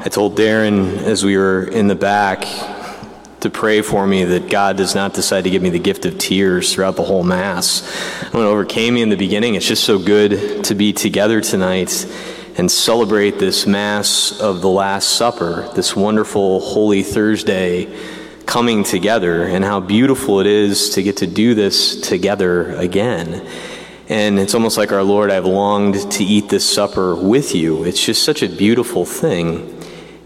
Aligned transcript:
I 0.00 0.08
told 0.08 0.36
Darren 0.36 0.98
as 1.02 1.24
we 1.24 1.36
were 1.36 1.64
in 1.64 1.86
the 1.86 1.94
back 1.94 2.46
to 3.40 3.48
pray 3.48 3.80
for 3.80 4.06
me 4.06 4.24
that 4.24 4.50
God 4.50 4.76
does 4.76 4.94
not 4.94 5.14
decide 5.14 5.44
to 5.44 5.50
give 5.50 5.62
me 5.62 5.70
the 5.70 5.78
gift 5.78 6.04
of 6.04 6.18
tears 6.18 6.74
throughout 6.74 6.96
the 6.96 7.04
whole 7.04 7.22
Mass. 7.22 7.88
When 8.32 8.42
it 8.42 8.46
overcame 8.46 8.94
me 8.94 9.02
in 9.02 9.08
the 9.08 9.16
beginning, 9.16 9.54
it's 9.54 9.66
just 9.66 9.84
so 9.84 9.98
good 9.98 10.64
to 10.64 10.74
be 10.74 10.92
together 10.92 11.40
tonight 11.40 12.06
and 12.56 12.70
celebrate 12.70 13.38
this 13.38 13.66
Mass 13.66 14.40
of 14.40 14.62
the 14.62 14.68
Last 14.68 15.10
Supper, 15.10 15.70
this 15.74 15.94
wonderful 15.94 16.60
Holy 16.60 17.02
Thursday 17.02 17.96
coming 18.46 18.82
together, 18.82 19.44
and 19.44 19.64
how 19.64 19.78
beautiful 19.78 20.40
it 20.40 20.46
is 20.46 20.90
to 20.90 21.02
get 21.02 21.18
to 21.18 21.26
do 21.26 21.54
this 21.54 22.00
together 22.00 22.74
again. 22.74 23.46
And 24.08 24.38
it's 24.38 24.54
almost 24.54 24.76
like 24.76 24.92
our 24.92 25.04
Lord, 25.04 25.30
I've 25.30 25.46
longed 25.46 26.10
to 26.12 26.24
eat 26.24 26.48
this 26.48 26.68
supper 26.68 27.14
with 27.14 27.54
you. 27.54 27.84
It's 27.84 28.04
just 28.04 28.24
such 28.24 28.42
a 28.42 28.48
beautiful 28.48 29.06
thing. 29.06 29.70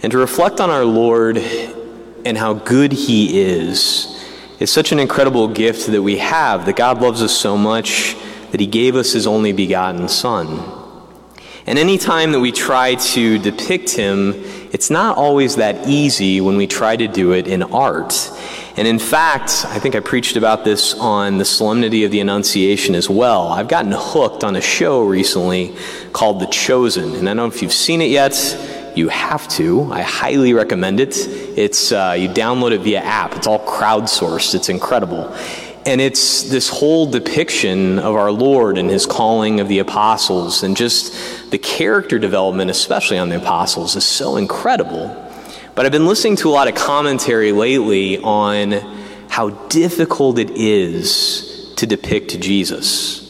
And 0.02 0.12
to 0.12 0.18
reflect 0.18 0.61
on 0.61 0.70
our 0.70 0.84
Lord 0.84 1.38
and 1.38 2.39
how 2.39 2.54
good 2.54 2.93
He 2.93 3.40
is 3.40 4.14
is 4.61 4.70
such 4.70 4.93
an 4.93 4.98
incredible 4.98 5.48
gift 5.48 5.86
that 5.86 6.02
we 6.02 6.18
have, 6.18 6.66
that 6.66 6.76
God 6.76 7.00
loves 7.00 7.22
us 7.22 7.32
so 7.32 7.56
much 7.56 8.16
that 8.50 8.61
He 8.61 8.66
gave 8.66 8.96
us 8.96 9.12
His 9.12 9.26
only 9.26 9.53
begotten 9.53 10.08
Son. 10.08 10.75
And 11.66 11.79
any 11.79 11.98
time 11.98 12.32
that 12.32 12.40
we 12.40 12.50
try 12.50 12.94
to 12.94 13.39
depict 13.39 13.90
Him, 13.90 14.32
it's 14.72 14.90
not 14.90 15.16
always 15.16 15.56
that 15.56 15.89
easy 15.89 16.40
when 16.40 16.56
we 16.56 16.67
try 16.67 16.96
to 16.96 17.06
do 17.08 17.32
it 17.32 17.46
in 17.46 17.62
art. 17.62 18.30
And 18.76 18.86
in 18.86 18.98
fact, 18.98 19.67
I 19.67 19.78
think 19.78 19.94
I 19.96 20.00
preached 20.00 20.36
about 20.36 20.64
this 20.64 20.94
on 20.94 21.39
the 21.39 21.44
Solemnity 21.44 22.04
of 22.04 22.11
the 22.11 22.20
Annunciation 22.20 22.94
as 22.94 23.11
well. 23.11 23.48
I've 23.48 23.68
gotten 23.68 23.92
hooked 23.92 24.44
on 24.44 24.54
a 24.54 24.61
show 24.61 25.03
recently 25.03 25.75
called 26.12 26.40
The 26.40 26.46
Chosen. 26.46 27.14
And 27.17 27.28
I 27.28 27.34
don't 27.34 27.36
know 27.36 27.46
if 27.46 27.61
you've 27.61 27.72
seen 27.72 28.00
it 28.00 28.11
yet. 28.11 28.34
You 28.98 29.11
have 29.11 29.46
to. 29.50 29.93
I 29.93 30.02
highly 30.02 30.54
recommend 30.54 30.98
it. 30.98 31.16
It's 31.16 31.93
uh, 31.93 32.17
you 32.19 32.28
download 32.28 32.73
it 32.73 32.81
via 32.81 32.98
app. 32.98 33.36
It's 33.36 33.47
all 33.47 33.64
crowdsourced. 33.64 34.56
It's 34.56 34.69
incredible. 34.69 35.33
And 35.86 36.00
it's 36.00 36.42
this 36.50 36.69
whole 36.69 37.08
depiction 37.08 38.00
of 38.00 38.17
our 38.17 38.33
Lord 38.33 38.77
and 38.77 38.91
his 38.91 39.06
calling 39.06 39.61
of 39.61 39.69
the 39.69 39.78
apostles 39.78 40.64
and 40.64 40.77
just 40.77 41.14
the 41.53 41.58
character 41.58 42.19
development, 42.19 42.73
especially 42.73 43.19
on 43.19 43.28
the 43.28 43.36
apostles, 43.36 43.95
is 43.95 44.05
so 44.05 44.36
incredible. 44.36 45.06
But 45.77 45.86
I've 45.86 45.92
been 45.92 46.06
listening 46.06 46.34
to 46.39 46.48
a 46.48 46.51
lot 46.51 46.67
of 46.67 46.75
commentary 46.75 47.53
lately 47.53 48.19
on 48.19 48.73
how 49.28 49.51
difficult 49.69 50.41
it 50.41 50.51
is 50.51 51.73
to 51.77 51.86
depict 51.86 52.41
Jesus. 52.41 53.28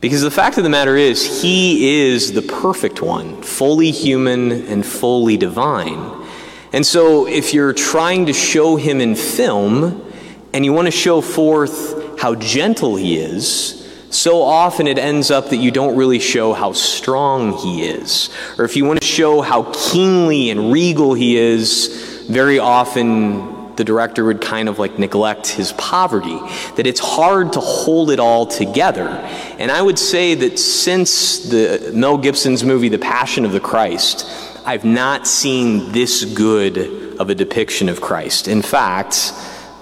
Because 0.00 0.22
the 0.22 0.30
fact 0.30 0.58
of 0.58 0.64
the 0.64 0.70
matter 0.70 0.96
is, 0.96 1.42
he 1.42 2.02
is 2.06 2.32
the 2.32 2.42
perfect 2.42 3.02
one, 3.02 3.42
fully 3.42 3.90
human 3.90 4.52
and 4.52 4.86
fully 4.86 5.36
divine. 5.36 6.24
And 6.72 6.86
so, 6.86 7.26
if 7.26 7.52
you're 7.52 7.72
trying 7.72 8.26
to 8.26 8.32
show 8.32 8.76
him 8.76 9.00
in 9.00 9.16
film 9.16 10.04
and 10.52 10.64
you 10.64 10.72
want 10.72 10.86
to 10.86 10.92
show 10.92 11.20
forth 11.20 12.20
how 12.20 12.36
gentle 12.36 12.94
he 12.94 13.18
is, 13.18 13.74
so 14.10 14.42
often 14.42 14.86
it 14.86 14.98
ends 14.98 15.30
up 15.30 15.50
that 15.50 15.56
you 15.56 15.70
don't 15.70 15.96
really 15.96 16.18
show 16.18 16.52
how 16.52 16.72
strong 16.72 17.56
he 17.58 17.82
is. 17.82 18.30
Or 18.56 18.64
if 18.64 18.76
you 18.76 18.84
want 18.84 19.00
to 19.00 19.06
show 19.06 19.40
how 19.40 19.72
kingly 19.72 20.50
and 20.50 20.72
regal 20.72 21.14
he 21.14 21.36
is, 21.36 22.24
very 22.28 22.58
often 22.58 23.57
the 23.78 23.84
director 23.84 24.24
would 24.24 24.42
kind 24.42 24.68
of 24.68 24.78
like 24.78 24.98
neglect 24.98 25.46
his 25.46 25.72
poverty. 25.72 26.38
That 26.76 26.86
it's 26.86 27.00
hard 27.00 27.54
to 27.54 27.60
hold 27.60 28.10
it 28.10 28.20
all 28.20 28.44
together. 28.44 29.08
And 29.58 29.70
I 29.70 29.80
would 29.80 29.98
say 29.98 30.34
that 30.34 30.58
since 30.58 31.48
the 31.48 31.92
Mel 31.94 32.18
Gibson's 32.18 32.62
movie 32.62 32.90
The 32.90 32.98
Passion 32.98 33.46
of 33.46 33.52
the 33.52 33.60
Christ, 33.60 34.26
I've 34.66 34.84
not 34.84 35.26
seen 35.26 35.92
this 35.92 36.24
good 36.24 37.16
of 37.18 37.30
a 37.30 37.34
depiction 37.34 37.88
of 37.88 38.02
Christ. 38.02 38.48
In 38.48 38.60
fact, 38.60 39.32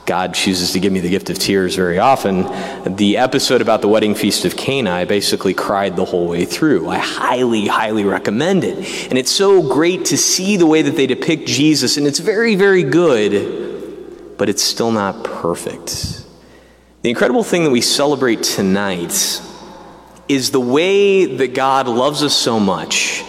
God 0.04 0.34
chooses 0.34 0.70
to 0.72 0.78
give 0.78 0.92
me 0.92 1.00
the 1.00 1.10
gift 1.10 1.30
of 1.30 1.38
tears 1.38 1.74
very 1.74 1.98
often. 1.98 2.44
The 2.94 3.16
episode 3.16 3.60
about 3.60 3.80
the 3.80 3.88
wedding 3.88 4.14
feast 4.14 4.44
of 4.44 4.56
Cana, 4.56 4.92
I 4.92 5.04
basically 5.04 5.52
cried 5.52 5.96
the 5.96 6.04
whole 6.04 6.28
way 6.28 6.44
through. 6.44 6.88
I 6.88 6.98
highly, 6.98 7.66
highly 7.66 8.04
recommend 8.04 8.62
it. 8.62 8.78
And 9.10 9.18
it's 9.18 9.32
so 9.32 9.62
great 9.62 10.04
to 10.06 10.16
see 10.16 10.56
the 10.56 10.66
way 10.66 10.82
that 10.82 10.94
they 10.94 11.08
depict 11.08 11.48
Jesus, 11.48 11.96
and 11.96 12.06
it's 12.06 12.20
very, 12.20 12.54
very 12.54 12.84
good, 12.84 13.65
but 14.36 14.48
it's 14.48 14.62
still 14.62 14.90
not 14.90 15.24
perfect. 15.24 16.24
The 17.02 17.10
incredible 17.10 17.44
thing 17.44 17.64
that 17.64 17.70
we 17.70 17.80
celebrate 17.80 18.42
tonight 18.42 19.40
is 20.28 20.50
the 20.50 20.60
way 20.60 21.24
that 21.24 21.54
God 21.54 21.86
loves 21.86 22.22
us 22.22 22.34
so 22.34 22.58
much 22.58 23.22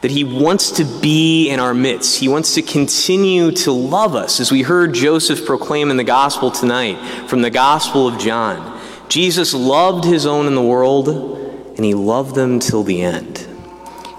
that 0.00 0.10
He 0.10 0.24
wants 0.24 0.72
to 0.72 0.84
be 1.00 1.48
in 1.48 1.58
our 1.58 1.74
midst. 1.74 2.20
He 2.20 2.28
wants 2.28 2.54
to 2.54 2.62
continue 2.62 3.50
to 3.50 3.72
love 3.72 4.14
us, 4.14 4.40
as 4.40 4.52
we 4.52 4.62
heard 4.62 4.94
Joseph 4.94 5.44
proclaim 5.44 5.90
in 5.90 5.96
the 5.96 6.04
gospel 6.04 6.50
tonight 6.50 7.28
from 7.28 7.42
the 7.42 7.50
Gospel 7.50 8.06
of 8.06 8.18
John. 8.18 8.78
Jesus 9.08 9.54
loved 9.54 10.04
His 10.04 10.26
own 10.26 10.46
in 10.46 10.54
the 10.54 10.62
world, 10.62 11.08
and 11.08 11.84
He 11.84 11.94
loved 11.94 12.34
them 12.34 12.60
till 12.60 12.84
the 12.84 13.02
end. 13.02 13.46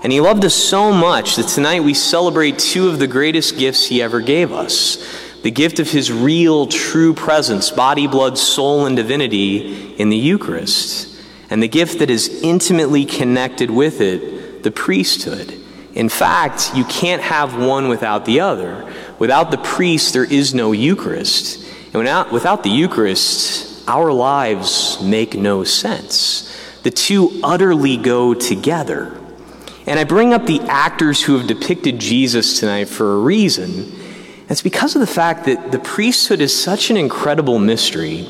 And 0.03 0.12
He 0.12 0.19
loved 0.19 0.44
us 0.44 0.56
so 0.56 0.91
much 0.91 1.36
that 1.36 1.47
tonight 1.47 1.84
we 1.84 1.94
celebrate 1.94 2.59
two 2.59 2.90
of 2.90 3.00
the 3.00 3.07
greatest 3.07 3.57
gifts 3.57 3.86
He 3.86 4.01
ever 4.01 4.19
gave 4.19 4.51
us 4.51 4.97
the 5.44 5.51
gift 5.51 5.79
of 5.79 5.89
His 5.89 6.11
real, 6.11 6.67
true 6.67 7.13
presence, 7.13 7.72
body, 7.72 8.07
blood, 8.07 8.38
soul, 8.38 8.85
and 8.85 8.95
divinity 8.95 9.95
in 9.95 10.09
the 10.09 10.17
Eucharist, 10.17 11.17
and 11.50 11.63
the 11.63 11.67
gift 11.67 12.00
that 12.00 12.09
is 12.09 12.41
intimately 12.44 13.05
connected 13.05 13.72
with 13.72 14.01
it, 14.01 14.63
the 14.63 14.72
priesthood. 14.72 15.53
In 15.94 16.09
fact, 16.09 16.75
you 16.75 16.83
can't 16.85 17.22
have 17.22 17.57
one 17.57 17.89
without 17.89 18.25
the 18.25 18.41
other. 18.41 18.91
Without 19.17 19.51
the 19.51 19.57
priest, 19.57 20.13
there 20.13 20.23
is 20.23 20.53
no 20.53 20.72
Eucharist. 20.72 21.66
And 21.85 21.95
without, 21.95 22.31
without 22.31 22.63
the 22.63 22.69
Eucharist, 22.69 23.88
our 23.88 24.13
lives 24.13 25.01
make 25.01 25.33
no 25.33 25.63
sense. 25.63 26.45
The 26.83 26.91
two 26.91 27.39
utterly 27.44 27.97
go 27.97 28.33
together. 28.33 29.19
And 29.88 30.00
I 30.00 30.03
bring 30.03 30.33
up 30.33 30.45
the 30.45 30.61
actors 30.61 31.23
who 31.23 31.38
have 31.38 31.47
depicted 31.47 32.00
Jesus 32.00 32.59
tonight 32.59 32.88
for 32.89 33.16
a 33.16 33.19
reason. 33.19 33.91
It's 34.50 34.64
because 34.64 34.96
of 34.96 35.02
the 35.02 35.08
fact 35.08 35.46
that 35.46 35.72
the 35.72 35.80
priesthood 35.80 36.42
is 36.42 36.60
such 36.60 36.90
an 36.90 36.98
incredible 36.98 37.60
mystery, 37.60 38.28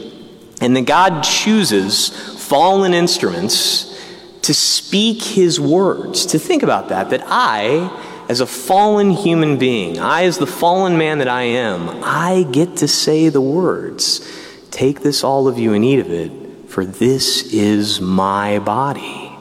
and 0.59 0.75
that 0.75 0.85
God 0.85 1.23
chooses 1.23 2.09
fallen 2.45 2.93
instruments 2.93 3.97
to 4.41 4.53
speak 4.53 5.21
his 5.21 5.59
words, 5.59 6.25
to 6.27 6.39
think 6.39 6.61
about 6.61 6.89
that, 6.89 7.11
that 7.11 7.23
I, 7.25 8.25
as 8.27 8.41
a 8.41 8.45
fallen 8.45 9.11
human 9.11 9.57
being, 9.57 9.97
I, 9.97 10.23
as 10.23 10.37
the 10.37 10.47
fallen 10.47 10.97
man 10.97 11.19
that 11.19 11.29
I 11.29 11.43
am, 11.43 12.03
I 12.03 12.45
get 12.51 12.77
to 12.77 12.87
say 12.87 13.29
the 13.29 13.41
words, 13.41 14.27
Take 14.71 15.01
this, 15.01 15.23
all 15.23 15.47
of 15.47 15.57
you, 15.57 15.73
and 15.73 15.83
eat 15.83 15.99
of 15.99 16.11
it, 16.11 16.69
for 16.69 16.85
this 16.85 17.53
is 17.53 17.99
my 17.99 18.59
body. 18.59 19.31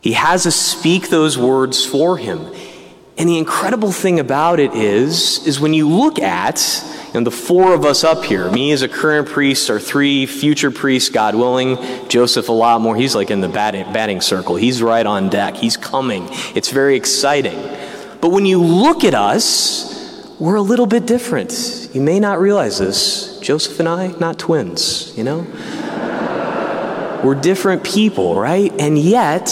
He 0.00 0.12
has 0.12 0.46
us 0.46 0.56
speak 0.56 1.08
those 1.08 1.38
words 1.38 1.84
for 1.84 2.16
him. 2.18 2.52
And 3.20 3.28
the 3.28 3.36
incredible 3.36 3.92
thing 3.92 4.18
about 4.18 4.60
it 4.60 4.72
is, 4.72 5.46
is 5.46 5.60
when 5.60 5.74
you 5.74 5.86
look 5.86 6.18
at 6.18 6.58
and 7.12 7.26
the 7.26 7.30
four 7.30 7.74
of 7.74 7.84
us 7.84 8.02
up 8.02 8.24
here, 8.24 8.50
me 8.50 8.72
as 8.72 8.80
a 8.80 8.88
current 8.88 9.28
priest, 9.28 9.68
our 9.68 9.78
three 9.78 10.24
future 10.24 10.70
priests, 10.70 11.10
God 11.10 11.34
willing, 11.34 11.76
Joseph 12.08 12.48
a 12.48 12.52
lot 12.52 12.80
more. 12.80 12.96
He's 12.96 13.14
like 13.14 13.30
in 13.30 13.42
the 13.42 13.48
batting, 13.50 13.92
batting 13.92 14.22
circle. 14.22 14.56
He's 14.56 14.82
right 14.82 15.04
on 15.04 15.28
deck. 15.28 15.54
He's 15.54 15.76
coming. 15.76 16.28
It's 16.54 16.70
very 16.70 16.96
exciting. 16.96 17.60
But 18.22 18.30
when 18.30 18.46
you 18.46 18.62
look 18.62 19.04
at 19.04 19.12
us, 19.12 20.26
we're 20.38 20.56
a 20.56 20.62
little 20.62 20.86
bit 20.86 21.06
different. 21.06 21.90
You 21.92 22.00
may 22.00 22.20
not 22.20 22.40
realize 22.40 22.78
this. 22.78 23.38
Joseph 23.40 23.78
and 23.80 23.88
I, 23.90 24.14
not 24.18 24.38
twins, 24.38 25.12
you 25.14 25.24
know? 25.24 25.40
we're 27.22 27.34
different 27.34 27.84
people, 27.84 28.40
right? 28.40 28.72
And 28.80 28.96
yet, 28.98 29.50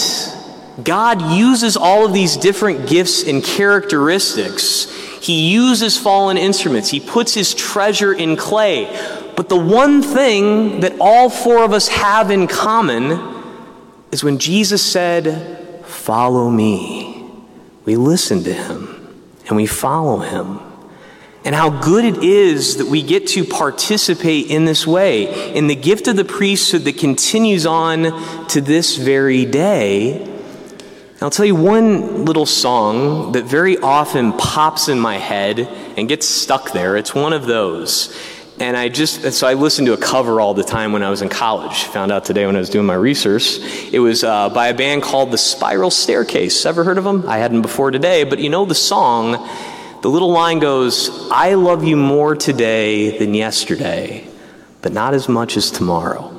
God 0.83 1.23
uses 1.33 1.77
all 1.77 2.07
of 2.07 2.13
these 2.13 2.37
different 2.37 2.89
gifts 2.89 3.25
and 3.25 3.43
characteristics 3.43 4.87
he 5.21 5.51
uses 5.51 5.99
fallen 5.99 6.39
instruments, 6.39 6.91
he 6.91 7.01
puts 7.01 7.35
his 7.35 7.55
treasure 7.55 8.13
in 8.13 8.37
clay. 8.37 8.87
But 9.37 9.49
the 9.49 9.59
one 9.59 10.03
thing 10.03 10.81
that 10.81 10.97
all 11.01 11.31
four 11.31 11.65
of 11.65 11.73
us 11.73 11.89
have 11.89 12.31
in 12.31 12.47
common 12.47 13.45
is 14.11 14.25
when 14.25 14.39
Jesus 14.39 14.85
said, 14.85 15.85
Follow 15.85 16.51
me, 16.51 17.31
we 17.85 17.97
listen 17.97 18.43
to 18.45 18.53
him 18.53 19.23
and 19.47 19.57
we 19.57 19.67
follow 19.67 20.19
him. 20.19 20.61
And 21.45 21.55
how 21.55 21.71
good 21.71 22.05
it 22.05 22.23
is 22.23 22.77
that 22.77 22.87
we 22.87 23.03
get 23.03 23.29
to 23.29 23.45
participate 23.45 24.51
in 24.51 24.65
this 24.65 24.87
way, 24.87 25.55
in 25.55 25.67
the 25.67 25.77
gift 25.77 26.09
of 26.09 26.17
the 26.17 26.25
priesthood 26.25 26.83
that 26.83 26.99
continues 26.99 27.65
on 27.65 28.47
to 28.49 28.61
this 28.61 28.97
very 28.97 29.45
day 29.45 30.28
I'll 31.21 31.31
tell 31.31 31.47
you 31.47 31.57
one 31.57 32.27
little 32.27 32.47
song 32.47 33.33
that 33.33 33.45
very 33.45 33.77
often 33.77 34.33
pops 34.35 34.89
in 34.89 35.01
my 35.01 35.17
head 35.17 35.59
and 35.59 36.09
gets 36.09 36.29
stuck 36.29 36.71
there. 36.71 36.97
It's 36.97 37.13
one 37.13 37.33
of 37.33 37.45
those. 37.45 38.17
And 38.61 38.77
I 38.77 38.89
just, 38.89 39.33
so 39.33 39.49
I 39.49 39.55
listened 39.55 39.87
to 39.89 39.95
a 39.95 39.97
cover 39.97 40.41
all 40.41 40.55
the 40.55 40.63
time 40.63 40.93
when 40.93 41.03
I 41.03 41.11
was 41.11 41.21
in 41.21 41.29
college. 41.29 41.83
Found 41.87 42.13
out 42.13 42.25
today 42.25 42.47
when 42.47 42.55
I 42.55 42.61
was 42.61 42.71
doing 42.71 42.87
my 42.87 42.95
research. 42.95 43.59
It 43.93 43.99
was 43.99 44.23
uh, 44.23 44.49
by 44.51 44.69
a 44.69 44.75
band 44.75 45.03
called 45.03 45.33
The 45.33 45.39
Spiral 45.39 45.91
Starecase. 45.91 46.65
Ever 46.65 46.85
heard 46.85 46.99
of 46.99 47.05
them? 47.05 47.29
I 47.29 47.39
hadn't 47.39 47.63
before 47.63 47.91
today, 47.91 48.23
but 48.23 48.39
you 48.39 48.49
know 48.49 48.65
the 48.65 48.77
song. 48.77 49.33
The 50.03 50.09
little 50.09 50.31
line 50.31 50.61
goes, 50.61 51.11
I 51.33 51.55
love 51.55 51.83
you 51.83 51.97
more 51.97 52.37
today 52.37 53.19
than 53.19 53.35
yesterday, 53.35 54.25
but 54.83 54.93
not 54.93 55.15
as 55.15 55.29
much 55.29 55.57
as 55.57 55.73
tomorrow. 55.73 56.38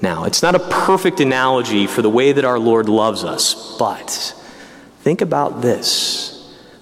Now, 0.00 0.24
it's 0.24 0.42
not 0.42 0.54
a 0.54 0.60
perfect 0.60 1.20
analogy 1.20 1.86
for 1.86 2.02
the 2.02 2.10
way 2.10 2.32
that 2.32 2.44
our 2.44 2.58
Lord 2.58 2.88
loves 2.88 3.24
us, 3.24 3.76
but 3.78 4.34
think 5.00 5.20
about 5.20 5.60
this. 5.60 6.34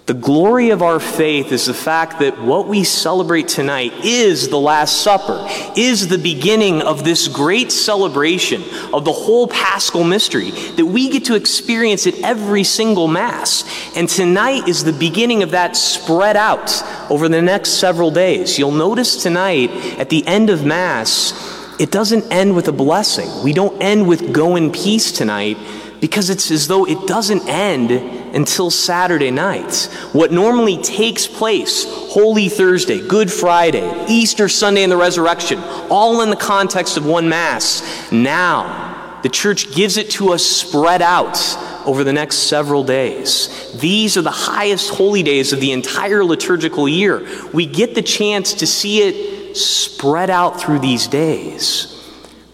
The 0.05 0.15
glory 0.15 0.71
of 0.71 0.83
our 0.83 1.01
faith 1.01 1.51
is 1.51 1.67
the 1.67 1.75
fact 1.75 2.21
that 2.21 2.41
what 2.41 2.69
we 2.69 2.85
celebrate 2.85 3.49
tonight 3.49 3.93
is 4.05 4.49
the 4.49 4.61
Last 4.61 5.03
Supper, 5.03 5.45
is 5.77 6.07
the 6.07 6.19
beginning 6.19 6.81
of 6.81 7.03
this 7.03 7.27
great 7.27 7.73
celebration 7.73 8.63
of 8.93 9.05
the 9.05 9.13
whole 9.13 9.49
paschal 9.49 10.05
mystery, 10.05 10.51
that 10.77 10.87
we 10.87 11.09
get 11.09 11.25
to 11.25 11.35
experience 11.35 12.07
at 12.07 12.15
every 12.21 12.63
single 12.63 13.09
Mass. 13.09 13.65
And 13.97 14.09
tonight 14.09 14.69
is 14.69 14.85
the 14.85 14.93
beginning 14.93 15.43
of 15.43 15.51
that 15.51 15.75
spread 15.75 16.37
out 16.37 16.71
over 17.11 17.29
the 17.29 17.43
next 17.43 17.71
several 17.71 18.13
days. 18.13 18.61
You'll 18.61 18.71
notice 18.71 19.21
tonight, 19.21 19.71
at 19.99 20.09
the 20.09 20.25
end 20.29 20.51
of 20.51 20.65
Mass, 20.65 21.56
it 21.79 21.91
doesn't 21.91 22.33
end 22.33 22.55
with 22.57 22.69
a 22.69 22.73
blessing. 22.73 23.29
We 23.43 23.53
don't 23.53 23.81
end 23.83 24.09
with 24.09 24.33
go 24.33 24.57
in 24.57 24.73
peace 24.73 25.13
tonight 25.13 25.59
because 26.01 26.31
it's 26.31 26.51
as 26.51 26.69
though 26.69 26.87
it 26.87 27.07
doesn't 27.07 27.49
end 27.49 27.91
until 28.35 28.71
Saturday 28.71 29.31
night. 29.31 29.89
What 30.13 30.33
normally 30.33 30.83
takes 30.83 31.27
place, 31.27 31.85
Holy 31.87 32.49
Thursday, 32.49 33.07
Good 33.07 33.33
Friday, 33.33 34.07
Easter 34.09 34.49
Sunday, 34.49 34.83
and 34.83 34.93
the 34.93 34.97
resurrection, 34.97 35.59
all 35.91 36.21
in 36.21 36.31
the 36.31 36.37
context 36.37 36.97
of 36.97 37.07
one 37.07 37.29
Mass, 37.29 38.11
now 38.13 39.21
the 39.23 39.29
church 39.29 39.73
gives 39.75 39.97
it 39.97 40.11
to 40.13 40.33
us 40.33 40.45
spread 40.45 41.03
out 41.03 41.39
over 41.87 42.05
the 42.05 42.13
next 42.13 42.37
several 42.49 42.85
days. 42.85 43.73
These 43.81 44.17
are 44.17 44.23
the 44.23 44.31
highest 44.31 44.91
holy 44.91 45.23
days 45.23 45.53
of 45.53 45.61
the 45.61 45.73
entire 45.73 46.25
liturgical 46.25 46.89
year. 46.89 47.27
We 47.53 47.65
get 47.67 47.95
the 47.95 48.03
chance 48.03 48.55
to 48.55 48.67
see 48.67 49.03
it 49.03 49.36
spread 49.57 50.31
out 50.31 50.61
through 50.61 50.81
these 50.81 51.07
days. 51.07 51.93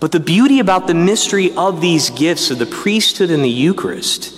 But 0.00 0.12
the 0.12 0.20
beauty 0.20 0.58
about 0.58 0.86
the 0.86 0.94
mystery 0.94 1.52
of 1.56 1.80
these 1.80 2.10
gifts 2.10 2.50
of 2.50 2.58
the 2.58 2.66
priesthood 2.66 3.30
and 3.30 3.44
the 3.44 3.48
Eucharist 3.48 4.36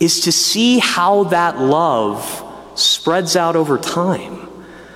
is 0.00 0.20
to 0.22 0.32
see 0.32 0.78
how 0.78 1.24
that 1.24 1.58
love 1.60 2.42
spreads 2.74 3.36
out 3.36 3.56
over 3.56 3.78
time. 3.78 4.48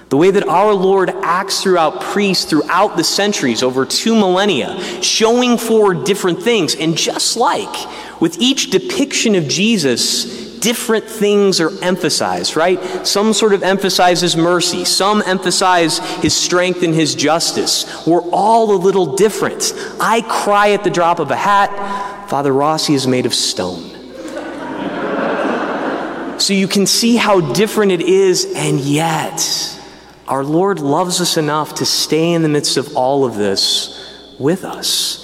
The 0.08 0.16
way 0.16 0.32
that 0.32 0.48
our 0.48 0.74
Lord 0.74 1.10
acts 1.10 1.62
throughout 1.62 2.00
priests 2.00 2.44
throughout 2.44 2.96
the 2.96 3.04
centuries, 3.04 3.62
over 3.62 3.86
two 3.86 4.16
millennia, 4.16 4.80
showing 5.02 5.56
forward 5.56 6.04
different 6.04 6.42
things. 6.42 6.74
And 6.74 6.96
just 6.96 7.36
like 7.36 8.20
with 8.20 8.38
each 8.40 8.70
depiction 8.70 9.36
of 9.36 9.46
Jesus, 9.46 10.49
different 10.60 11.06
things 11.06 11.60
are 11.60 11.70
emphasized, 11.82 12.56
right? 12.56 13.06
Some 13.06 13.32
sort 13.32 13.52
of 13.52 13.62
emphasizes 13.62 14.36
mercy, 14.36 14.84
some 14.84 15.22
emphasize 15.26 15.98
his 16.22 16.34
strength 16.34 16.82
and 16.82 16.94
his 16.94 17.14
justice. 17.14 18.06
We're 18.06 18.28
all 18.30 18.74
a 18.74 18.78
little 18.78 19.16
different. 19.16 19.72
I 20.00 20.22
cry 20.22 20.70
at 20.70 20.84
the 20.84 20.90
drop 20.90 21.18
of 21.18 21.30
a 21.30 21.36
hat. 21.36 22.28
Father 22.28 22.52
Rossi 22.52 22.94
is 22.94 23.06
made 23.06 23.26
of 23.26 23.34
stone. 23.34 23.90
so 26.38 26.54
you 26.54 26.68
can 26.68 26.86
see 26.86 27.16
how 27.16 27.40
different 27.52 27.92
it 27.92 28.02
is, 28.02 28.52
and 28.54 28.78
yet 28.80 29.78
our 30.28 30.44
Lord 30.44 30.78
loves 30.78 31.20
us 31.20 31.36
enough 31.36 31.74
to 31.76 31.84
stay 31.84 32.32
in 32.32 32.42
the 32.42 32.48
midst 32.48 32.76
of 32.76 32.96
all 32.96 33.24
of 33.24 33.34
this 33.34 33.96
with 34.38 34.64
us. 34.64 35.19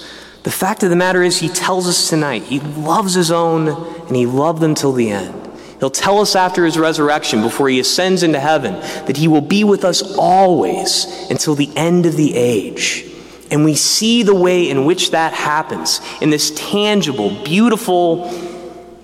The 0.47 0.53
fact 0.53 0.81
of 0.81 0.89
the 0.89 0.95
matter 0.95 1.21
is, 1.21 1.39
he 1.39 1.49
tells 1.49 1.89
us 1.89 2.09
tonight 2.09 2.43
he 2.43 2.61
loves 2.61 3.13
his 3.13 3.31
own 3.31 3.67
and 3.67 4.15
he 4.15 4.25
loved 4.25 4.61
them 4.61 4.75
till 4.75 4.93
the 4.93 5.09
end. 5.09 5.35
He'll 5.81 5.89
tell 5.89 6.21
us 6.21 6.37
after 6.37 6.63
his 6.63 6.79
resurrection, 6.79 7.41
before 7.41 7.67
he 7.67 7.81
ascends 7.81 8.23
into 8.23 8.39
heaven, 8.39 8.75
that 9.07 9.17
he 9.17 9.27
will 9.27 9.41
be 9.41 9.65
with 9.65 9.83
us 9.83 10.15
always 10.15 11.05
until 11.29 11.53
the 11.53 11.69
end 11.75 12.05
of 12.05 12.15
the 12.15 12.33
age. 12.33 13.05
And 13.51 13.65
we 13.65 13.75
see 13.75 14.23
the 14.23 14.33
way 14.33 14.69
in 14.69 14.85
which 14.85 15.11
that 15.11 15.33
happens 15.33 15.99
in 16.21 16.29
this 16.29 16.53
tangible, 16.55 17.43
beautiful 17.43 18.31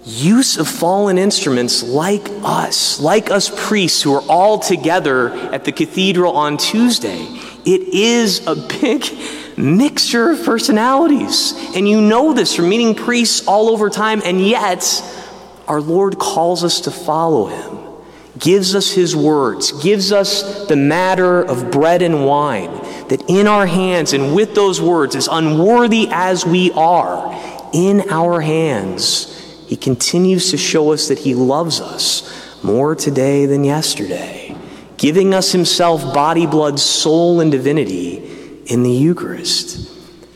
use 0.05 0.55
of 0.55 0.65
fallen 0.65 1.17
instruments 1.17 1.83
like 1.83 2.25
us, 2.45 3.01
like 3.01 3.29
us 3.29 3.51
priests 3.67 4.01
who 4.01 4.13
are 4.13 4.23
all 4.29 4.59
together 4.59 5.31
at 5.51 5.65
the 5.65 5.73
cathedral 5.73 6.37
on 6.37 6.55
Tuesday. 6.55 7.19
It 7.65 7.81
is 7.93 8.47
a 8.47 8.55
big 8.81 9.03
mixture 9.57 10.31
of 10.31 10.43
personalities. 10.43 11.53
And 11.75 11.87
you 11.87 12.01
know 12.01 12.33
this 12.33 12.55
from 12.55 12.69
meeting 12.69 12.95
priests 12.95 13.47
all 13.47 13.69
over 13.69 13.89
time, 13.89 14.21
and 14.23 14.41
yet 14.41 15.03
our 15.67 15.81
Lord 15.81 16.19
calls 16.19 16.63
us 16.63 16.81
to 16.81 16.91
follow 16.91 17.47
him, 17.47 17.79
gives 18.37 18.75
us 18.75 18.91
his 18.91 19.15
words, 19.15 19.71
gives 19.83 20.11
us 20.11 20.67
the 20.67 20.75
matter 20.75 21.41
of 21.41 21.71
bread 21.71 22.01
and 22.01 22.25
wine, 22.25 22.71
that 23.07 23.23
in 23.27 23.47
our 23.47 23.65
hands 23.65 24.13
and 24.13 24.35
with 24.35 24.55
those 24.55 24.81
words, 24.81 25.15
as 25.15 25.27
unworthy 25.31 26.07
as 26.11 26.45
we 26.45 26.71
are, 26.71 27.33
in 27.73 28.09
our 28.11 28.39
hands, 28.41 29.29
he 29.67 29.75
continues 29.75 30.51
to 30.51 30.57
show 30.57 30.93
us 30.93 31.07
that 31.07 31.19
he 31.19 31.33
loves 31.33 31.81
us 31.81 32.63
more 32.63 32.95
today 32.95 33.45
than 33.45 33.63
yesterday, 33.63 34.55
giving 34.97 35.33
us 35.33 35.51
himself 35.51 36.13
body, 36.13 36.45
blood, 36.45 36.79
soul, 36.79 37.39
and 37.39 37.51
divinity 37.51 38.32
in 38.65 38.83
the 38.83 38.91
Eucharist. 38.91 39.89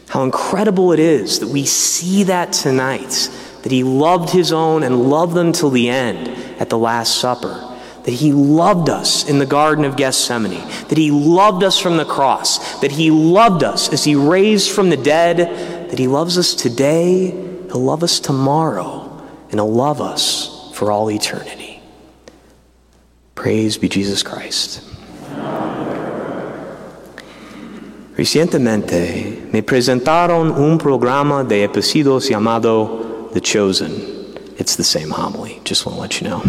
How 0.10 0.24
incredible 0.24 0.92
it 0.92 1.00
is 1.00 1.40
that 1.40 1.48
we 1.48 1.66
see 1.66 2.24
that 2.24 2.54
tonight, 2.54 3.30
that 3.64 3.72
He 3.72 3.84
loved 3.84 4.30
His 4.30 4.52
own 4.52 4.84
and 4.84 5.10
loved 5.10 5.34
them 5.34 5.52
till 5.52 5.70
the 5.70 5.90
end 5.90 6.30
at 6.60 6.70
the 6.70 6.78
Last 6.78 7.20
Supper. 7.20 7.64
That 8.04 8.14
he 8.14 8.32
loved 8.32 8.90
us 8.90 9.30
in 9.30 9.38
the 9.38 9.46
Garden 9.46 9.84
of 9.84 9.98
Gethsemane, 9.98 10.66
that 10.88 10.98
he 10.98 11.12
loved 11.12 11.62
us 11.62 11.78
from 11.78 11.98
the 11.98 12.06
cross, 12.06 12.80
that 12.80 12.92
he 12.94 13.12
loved 13.12 13.64
us 13.64 13.92
as 13.92 14.06
he 14.06 14.16
raised 14.16 14.72
from 14.72 14.90
the 14.90 14.96
dead, 14.96 15.90
that 15.90 16.00
he 16.00 16.08
loves 16.08 16.38
us 16.38 16.54
today, 16.54 17.32
he'll 17.32 17.84
love 17.84 18.04
us 18.04 18.22
tomorrow, 18.22 19.22
and 19.52 19.56
he'll 19.56 19.70
love 19.70 20.00
us 20.00 20.72
for 20.74 20.90
all 20.90 21.12
eternity. 21.12 21.82
Praise 23.36 23.78
be 23.78 23.90
Jesus 23.90 24.24
Christ. 24.24 24.87
Recientemente 28.18 29.48
me 29.52 29.62
presentaron 29.62 30.50
un 30.50 30.80
programa 30.80 31.44
de 31.44 31.66
episodios 31.66 32.28
llamado 32.28 33.30
The 33.32 33.40
Chosen. 33.40 33.92
It's 34.58 34.76
the 34.76 34.84
same 34.84 35.12
homily, 35.12 35.62
just 35.64 35.86
want 35.86 35.98
to 35.98 36.02
let 36.02 36.20
you 36.20 36.28
know. 36.28 36.42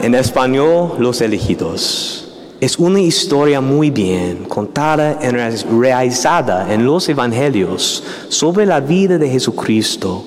En 0.00 0.14
español, 0.14 1.00
Los 1.00 1.20
Elegidos. 1.20 2.28
Es 2.60 2.78
una 2.78 3.00
historia 3.00 3.60
muy 3.60 3.90
bien 3.90 4.44
contada 4.44 5.18
y 5.20 5.30
realizada 5.30 6.72
en 6.72 6.86
los 6.86 7.08
Evangelios 7.08 8.04
sobre 8.28 8.66
la 8.66 8.78
vida 8.78 9.18
de 9.18 9.28
Jesucristo 9.28 10.24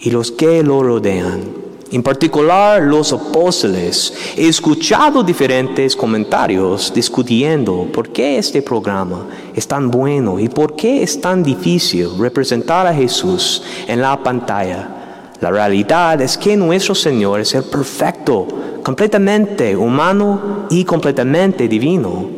y 0.00 0.10
los 0.10 0.32
que 0.32 0.62
lo 0.62 0.82
rodean 0.82 1.55
en 1.92 2.02
particular 2.02 2.82
los 2.82 3.12
apóstoles, 3.12 4.12
he 4.36 4.48
escuchado 4.48 5.22
diferentes 5.22 5.94
comentarios 5.94 6.92
discutiendo 6.92 7.86
por 7.92 8.08
qué 8.08 8.38
este 8.38 8.60
programa 8.60 9.26
es 9.54 9.68
tan 9.68 9.88
bueno 9.88 10.40
y 10.40 10.48
por 10.48 10.74
qué 10.74 11.04
es 11.04 11.20
tan 11.20 11.44
difícil 11.44 12.08
representar 12.18 12.88
a 12.88 12.94
Jesús 12.94 13.62
en 13.86 14.00
la 14.00 14.20
pantalla. 14.20 14.88
La 15.40 15.50
realidad 15.50 16.20
es 16.22 16.36
que 16.36 16.56
nuestro 16.56 16.94
Señor 16.94 17.40
es 17.40 17.54
el 17.54 17.64
perfecto, 17.64 18.48
completamente 18.82 19.76
humano 19.76 20.66
y 20.70 20.84
completamente 20.84 21.68
divino. 21.68 22.28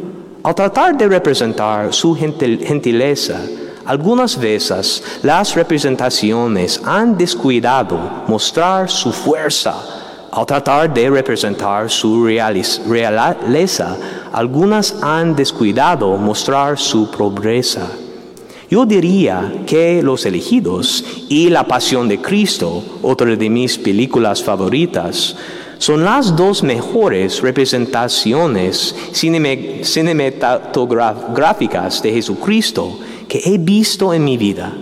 Al 0.42 0.54
tratar 0.54 0.96
de 0.96 1.08
representar 1.08 1.94
su 1.94 2.14
gentileza, 2.14 3.40
algunas 3.88 4.38
veces 4.38 5.02
las 5.22 5.54
representaciones 5.54 6.82
han 6.84 7.16
descuidado 7.16 7.98
mostrar 8.28 8.90
su 8.90 9.10
fuerza. 9.10 9.74
Al 10.30 10.44
tratar 10.44 10.92
de 10.92 11.08
representar 11.08 11.90
su 11.90 12.26
realeza, 12.26 13.96
algunas 14.30 14.94
han 15.02 15.34
descuidado 15.34 16.18
mostrar 16.18 16.78
su 16.78 17.10
pobreza. 17.10 17.88
Yo 18.70 18.84
diría 18.84 19.62
que 19.66 20.02
Los 20.02 20.26
elegidos 20.26 21.02
y 21.30 21.48
La 21.48 21.64
Pasión 21.64 22.08
de 22.08 22.20
Cristo, 22.20 22.84
otra 23.00 23.34
de 23.34 23.48
mis 23.48 23.78
películas 23.78 24.42
favoritas, 24.42 25.34
son 25.78 26.04
las 26.04 26.36
dos 26.36 26.62
mejores 26.62 27.40
representaciones 27.40 28.94
cinematográficas 29.12 32.02
de 32.02 32.12
Jesucristo 32.12 32.98
que 33.28 33.42
he 33.44 33.58
visto 33.58 34.14
en 34.14 34.24
mi 34.24 34.36
vida, 34.36 34.72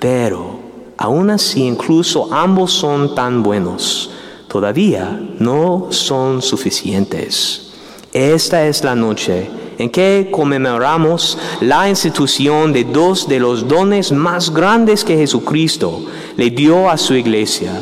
pero 0.00 0.60
aún 0.96 1.30
así 1.30 1.64
incluso 1.64 2.32
ambos 2.32 2.72
son 2.72 3.14
tan 3.14 3.42
buenos, 3.42 4.10
todavía 4.46 5.20
no 5.38 5.88
son 5.90 6.40
suficientes. 6.40 7.72
Esta 8.12 8.66
es 8.66 8.84
la 8.84 8.94
noche 8.94 9.50
en 9.78 9.90
que 9.90 10.28
conmemoramos 10.30 11.38
la 11.60 11.88
institución 11.88 12.72
de 12.72 12.84
dos 12.84 13.28
de 13.28 13.38
los 13.38 13.66
dones 13.66 14.12
más 14.12 14.50
grandes 14.52 15.04
que 15.04 15.16
Jesucristo 15.16 16.04
le 16.36 16.50
dio 16.50 16.88
a 16.88 16.96
su 16.96 17.14
iglesia, 17.14 17.72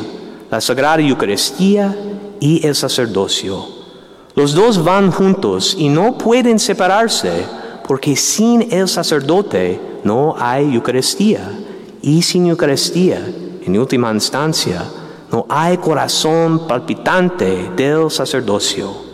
la 0.51 0.61
Sagrada 0.61 1.01
Eucaristía 1.01 1.95
y 2.39 2.65
el 2.65 2.75
sacerdocio. 2.75 3.65
Los 4.35 4.53
dos 4.53 4.83
van 4.83 5.11
juntos 5.11 5.75
y 5.77 5.89
no 5.89 6.17
pueden 6.17 6.59
separarse, 6.59 7.45
porque 7.87 8.15
sin 8.15 8.71
el 8.71 8.87
sacerdote 8.87 9.79
no 10.07 10.35
hay 10.39 10.73
Eucaristía. 10.73 11.51
Y 12.01 12.21
sin 12.21 12.47
Eucaristía, 12.47 13.19
en 13.65 13.77
última 13.77 14.11
instancia, 14.13 14.81
no 15.31 15.45
hay 15.49 15.77
corazón 15.77 16.65
palpitante 16.65 17.69
del 17.75 18.09
sacerdocio. 18.09 19.05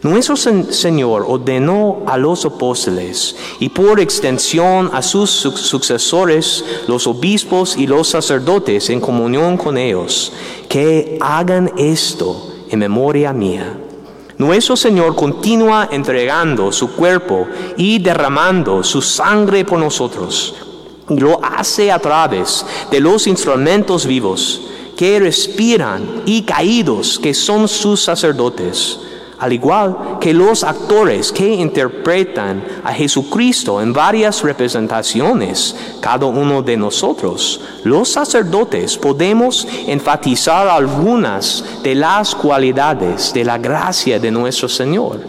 Nuestro 0.00 0.36
Señor 0.36 1.24
ordenó 1.28 2.04
a 2.06 2.16
los 2.16 2.46
apóstoles 2.46 3.36
y 3.58 3.68
por 3.68 4.00
extensión 4.00 4.90
a 4.94 5.02
sus 5.02 5.28
sucesores, 5.28 6.64
los 6.86 7.06
obispos 7.06 7.76
y 7.76 7.86
los 7.86 8.08
sacerdotes 8.08 8.88
en 8.90 9.00
comunión 9.00 9.56
con 9.56 9.76
ellos, 9.76 10.32
que 10.68 11.18
hagan 11.20 11.72
esto 11.76 12.54
en 12.70 12.78
memoria 12.78 13.32
mía. 13.32 13.76
Nuestro 14.38 14.76
Señor 14.76 15.16
continúa 15.16 15.88
entregando 15.90 16.70
su 16.70 16.92
cuerpo 16.92 17.48
y 17.76 17.98
derramando 17.98 18.84
su 18.84 19.02
sangre 19.02 19.64
por 19.64 19.80
nosotros. 19.80 20.54
Lo 21.08 21.40
hace 21.42 21.90
a 21.90 21.98
través 21.98 22.64
de 22.90 23.00
los 23.00 23.26
instrumentos 23.26 24.06
vivos 24.06 24.62
que 24.96 25.18
respiran 25.18 26.22
y 26.24 26.42
caídos 26.42 27.18
que 27.18 27.34
son 27.34 27.66
sus 27.66 28.02
sacerdotes 28.02 29.00
al 29.38 29.52
igual 29.52 30.18
que 30.20 30.34
los 30.34 30.64
actores 30.64 31.30
que 31.30 31.48
interpretan 31.48 32.64
a 32.82 32.92
Jesucristo 32.92 33.80
en 33.80 33.92
varias 33.92 34.42
representaciones, 34.42 35.76
cada 36.00 36.26
uno 36.26 36.60
de 36.62 36.76
nosotros, 36.76 37.60
los 37.84 38.08
sacerdotes 38.08 38.96
podemos 38.98 39.66
enfatizar 39.86 40.66
algunas 40.68 41.64
de 41.84 41.94
las 41.94 42.34
cualidades 42.34 43.32
de 43.32 43.44
la 43.44 43.58
gracia 43.58 44.18
de 44.18 44.30
nuestro 44.30 44.68
Señor. 44.68 45.20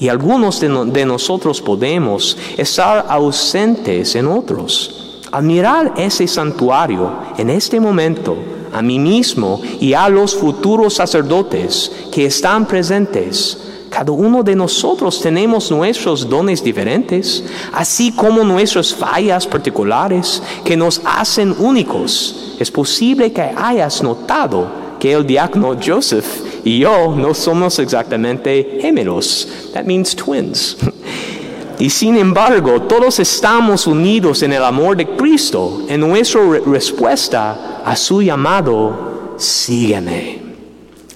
Y 0.00 0.08
algunos 0.08 0.60
de, 0.60 1.04
nosotros 1.04 1.60
podemos 1.60 2.38
estar 2.56 3.04
ausentes 3.08 4.14
en 4.14 4.28
otros. 4.28 5.20
Al 5.30 5.42
mirar 5.42 5.92
ese 5.96 6.26
santuario 6.26 7.12
en 7.36 7.50
este 7.50 7.80
momento, 7.80 8.36
a 8.78 8.82
mí 8.82 8.98
mismo 8.98 9.60
y 9.80 9.92
a 9.92 10.08
los 10.08 10.34
futuros 10.34 10.94
sacerdotes 10.94 11.90
que 12.12 12.26
están 12.26 12.66
presentes. 12.66 13.58
Cada 13.90 14.12
uno 14.12 14.42
de 14.42 14.54
nosotros 14.54 15.20
tenemos 15.20 15.70
nuestros 15.70 16.28
dones 16.28 16.62
diferentes, 16.62 17.42
así 17.72 18.12
como 18.12 18.44
nuestras 18.44 18.94
fallas 18.94 19.46
particulares 19.46 20.42
que 20.64 20.76
nos 20.76 21.00
hacen 21.04 21.54
únicos. 21.58 22.54
Es 22.58 22.70
posible 22.70 23.32
que 23.32 23.50
hayas 23.56 24.02
notado 24.02 24.68
que 25.00 25.12
el 25.12 25.26
diácono 25.26 25.76
Joseph 25.82 26.26
y 26.64 26.80
yo 26.80 27.14
no 27.16 27.32
somos 27.32 27.78
exactamente 27.78 28.78
gemelos. 28.80 29.48
That 29.72 29.84
means 29.84 30.14
twins. 30.14 30.76
Y 31.78 31.90
sin 31.90 32.16
embargo, 32.16 32.82
todos 32.82 33.20
estamos 33.20 33.86
unidos 33.86 34.42
en 34.42 34.52
el 34.52 34.64
amor 34.64 34.96
de 34.96 35.06
Cristo, 35.06 35.82
en 35.88 36.00
nuestra 36.00 36.40
respuesta 36.66 37.82
a 37.84 37.94
su 37.94 38.20
llamado, 38.20 39.34
sígueme. 39.36 40.48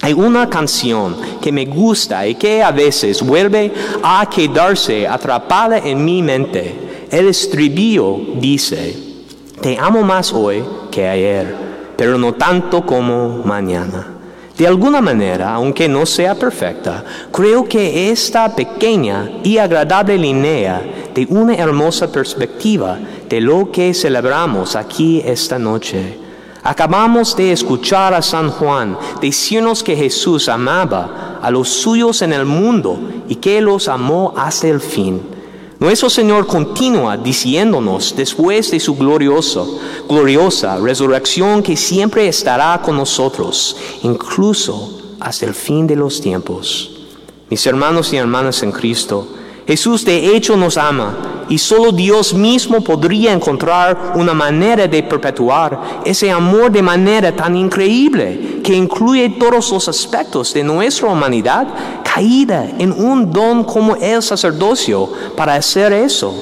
Hay 0.01 0.13
una 0.13 0.49
canción 0.49 1.17
que 1.41 1.51
me 1.51 1.67
gusta 1.67 2.27
y 2.27 2.37
que 2.37 2.63
a 2.63 2.71
veces 2.71 3.23
vuelve 3.23 3.73
a 4.03 4.29
quedarse 4.29 5.07
atrapada 5.07 5.79
en 5.79 6.05
mi 6.05 6.23
mente. 6.23 7.07
El 7.11 7.29
estribillo 7.29 8.19
dice, 8.37 8.97
te 9.61 9.79
amo 9.79 10.03
más 10.03 10.33
hoy 10.33 10.63
que 10.91 11.09
ayer, 11.09 11.55
pero 11.97 12.19
no 12.19 12.35
tanto 12.35 12.87
como 12.87 13.43
mañana. 13.45 14.12
De 14.63 14.69
alguna 14.69 15.01
manera, 15.01 15.55
aunque 15.55 15.89
no 15.89 16.07
sea 16.07 16.37
perfecta, 16.37 17.05
creo 17.33 17.65
que 17.65 18.13
esta 18.13 18.55
pequeña 18.55 19.29
y 19.43 19.59
agradable 19.59 20.17
línea 20.17 20.81
de 21.13 21.27
una 21.31 21.57
hermosa 21.57 22.13
perspectiva 22.13 22.97
de 23.29 23.41
lo 23.41 23.73
que 23.73 23.93
celebramos 23.93 24.77
aquí 24.77 25.21
esta 25.27 25.59
noche. 25.59 26.17
Acabamos 26.63 27.35
de 27.35 27.51
escuchar 27.51 28.15
a 28.15 28.23
San 28.23 28.51
Juan 28.51 28.97
decirnos 29.21 29.83
que 29.83 29.97
Jesús 29.97 30.49
amaba 30.49 31.41
a 31.43 31.51
los 31.51 31.69
suyos 31.69 32.23
en 32.23 32.33
el 32.33 32.45
mundo 32.45 33.01
y 33.29 33.35
que 33.35 33.61
los 33.61 33.89
amó 33.89 34.33
hasta 34.37 34.69
el 34.69 34.81
fin. 34.81 35.32
Nuestro 35.83 36.09
Señor 36.09 36.47
continúa 36.47 37.17
diciéndonos 37.17 38.15
después 38.15 38.71
de 38.71 38.79
su 38.79 38.95
glorioso, 38.95 39.81
gloriosa 40.09 40.77
resurrección 40.77 41.61
que 41.61 41.77
siempre 41.77 42.29
estará 42.29 42.81
con 42.81 42.97
nosotros, 42.97 43.77
incluso 44.05 45.01
hasta 45.19 45.45
el 45.45 45.55
fin 45.55 45.89
de 45.89 45.97
los 45.97 46.21
tiempos. 46.21 46.89
Mis 47.51 47.67
hermanos 47.67 48.13
y 48.13 48.17
hermanas 48.17 48.63
en 48.63 48.71
Cristo, 48.71 49.27
Jesús 49.67 50.05
de 50.05 50.37
hecho 50.37 50.57
nos 50.57 50.77
ama 50.77 51.47
y 51.49 51.59
solo 51.59 51.91
Dios 51.91 52.33
mismo 52.33 52.81
podría 52.83 53.33
encontrar 53.33 54.13
una 54.15 54.35
manera 54.35 54.87
de 54.87 55.03
perpetuar 55.03 56.03
ese 56.05 56.31
amor 56.31 56.71
de 56.71 56.83
manera 56.83 57.35
tan 57.35 57.57
increíble 57.57 58.61
que 58.63 58.73
incluye 58.73 59.31
todos 59.31 59.73
los 59.73 59.89
aspectos 59.89 60.55
de 60.55 60.63
nuestra 60.63 61.09
humanidad 61.09 61.67
caída 62.13 62.69
en 62.79 62.93
un 62.93 63.31
don 63.31 63.65
como 63.65 63.97
el 63.97 64.23
sacerdocio 64.23 65.09
para 65.37 65.55
hacer 65.55 65.93
eso. 65.93 66.35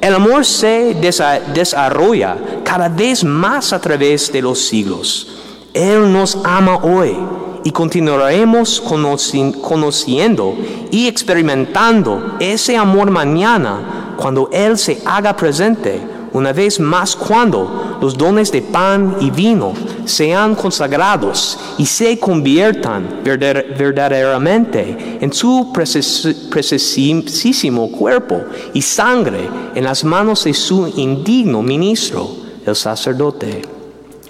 El 0.00 0.14
amor 0.14 0.44
se 0.44 0.94
desarrolla 1.52 2.36
cada 2.64 2.88
vez 2.88 3.24
más 3.24 3.72
a 3.72 3.80
través 3.80 4.30
de 4.32 4.42
los 4.42 4.60
siglos. 4.60 5.26
Él 5.74 6.12
nos 6.12 6.38
ama 6.44 6.76
hoy 6.76 7.16
y 7.64 7.72
continuaremos 7.72 8.80
conociendo 8.80 10.54
y 10.90 11.08
experimentando 11.08 12.36
ese 12.38 12.76
amor 12.76 13.10
mañana 13.10 14.14
cuando 14.16 14.48
Él 14.52 14.78
se 14.78 15.02
haga 15.04 15.36
presente, 15.36 16.00
una 16.32 16.52
vez 16.52 16.78
más 16.78 17.16
cuando 17.16 17.98
los 18.00 18.16
dones 18.16 18.52
de 18.52 18.62
pan 18.62 19.16
y 19.20 19.30
vino 19.30 19.72
sean 20.04 20.54
consagrados 20.54 21.58
y 21.78 21.86
se 21.86 22.18
conviertan 22.18 23.22
verdaderamente 23.24 25.18
en 25.20 25.32
su 25.32 25.72
preciosísimo 25.72 27.90
cuerpo 27.90 28.42
y 28.72 28.82
sangre 28.82 29.48
en 29.74 29.84
las 29.84 30.04
manos 30.04 30.44
de 30.44 30.54
su 30.54 30.92
indigno 30.96 31.62
ministro, 31.62 32.30
el 32.64 32.76
sacerdote. 32.76 33.62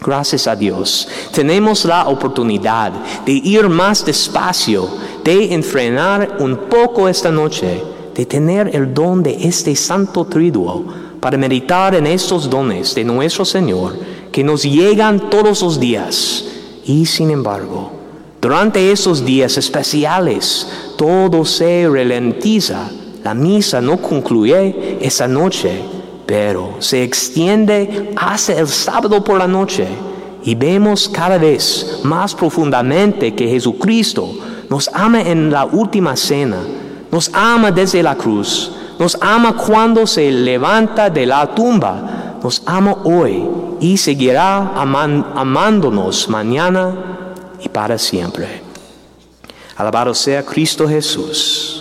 Gracias 0.01 0.47
a 0.47 0.55
Dios, 0.55 1.09
tenemos 1.33 1.85
la 1.85 2.09
oportunidad 2.09 2.93
de 3.27 3.33
ir 3.33 3.69
más 3.69 4.07
despacio, 4.07 4.89
de 5.25 5.53
enfrenar 5.53 6.37
un 6.39 6.57
poco 6.71 7.09
esta 7.09 7.33
noche, 7.33 7.83
de 8.15 8.25
tener 8.25 8.75
el 8.75 8.95
don 8.95 9.25
de 9.25 9.37
este 9.41 9.75
santo 9.75 10.25
triduo 10.25 11.08
para 11.21 11.39
meditar 11.39 11.95
en 11.95 12.07
estos 12.07 12.49
dones 12.49 12.95
de 12.95 13.05
nuestro 13.05 13.45
Señor 13.45 13.97
que 14.33 14.45
nos 14.45 14.63
llegan 14.63 15.31
todos 15.31 15.63
los 15.63 15.81
días. 15.81 16.45
Y 16.85 17.07
sin 17.07 17.31
embargo, 17.31 17.93
durante 18.41 18.93
esos 18.93 19.25
días 19.25 19.59
especiales, 19.59 20.69
todo 20.97 21.45
se 21.45 21.89
ralentiza. 21.89 22.91
La 23.25 23.35
misa 23.35 23.81
no 23.81 23.97
concluye 23.99 24.99
esa 25.01 25.27
noche 25.29 25.83
pero 26.29 26.75
se 26.81 27.03
extiende 27.03 28.13
hasta 28.15 28.53
el 28.53 28.69
sábado 28.69 29.25
por 29.25 29.39
la 29.39 29.49
noche 29.49 29.89
y 30.45 30.55
vemos 30.55 31.09
cada 31.09 31.39
vez 31.39 32.01
más 32.03 32.35
profundamente 32.35 33.35
que 33.35 33.49
Jesucristo 33.49 34.35
nos 34.69 34.91
ama 34.93 35.23
en 35.23 35.51
la 35.51 35.65
última 35.65 36.15
cena, 36.17 36.59
nos 37.11 37.31
ama 37.33 37.73
desde 37.73 38.03
la 38.03 38.15
cruz, 38.15 38.73
nos 38.99 39.17
ama 39.21 39.57
cuando 39.57 40.07
se 40.07 40.31
levanta 40.31 41.09
de 41.11 41.27
la 41.27 41.55
tumba, 41.55 42.37
nos 42.43 42.63
ama 42.67 42.97
hoy 43.05 43.49
y 43.81 43.97
seguirá 43.97 44.73
amándonos 44.75 46.29
mañana 46.29 46.95
y 47.61 47.69
para 47.69 47.99
siempre. 47.99 48.63
Alabado 49.77 50.15
sea 50.15 50.45
Cristo 50.45 50.89
Jesús. 50.89 51.78